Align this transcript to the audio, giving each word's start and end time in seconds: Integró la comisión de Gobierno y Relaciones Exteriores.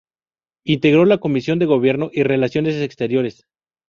Integró 0.65 1.05
la 1.05 1.19
comisión 1.19 1.59
de 1.59 1.67
Gobierno 1.67 2.09
y 2.11 2.23
Relaciones 2.23 2.73
Exteriores. 2.81 3.45